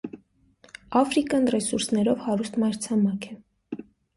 Աֆրիկան 1.01 1.45
ռեսուրսներով 1.55 2.25
հարուստ 2.27 2.59
մայրցամաք 2.65 3.31
է։ 3.35 3.41